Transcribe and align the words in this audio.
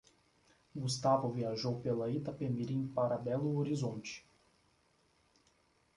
Gustavo 0.75 1.29
viajou 1.31 1.79
pela 1.79 2.09
Itapemirim 2.09 2.87
para 2.87 3.19
Belo 3.19 3.55
Horizonte. 3.57 4.25